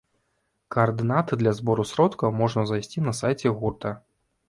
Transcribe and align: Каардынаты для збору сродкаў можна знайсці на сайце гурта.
Каардынаты 0.75 1.39
для 1.43 1.53
збору 1.61 1.87
сродкаў 1.91 2.35
можна 2.41 2.61
знайсці 2.73 3.07
на 3.11 3.19
сайце 3.23 3.57
гурта. 3.63 3.99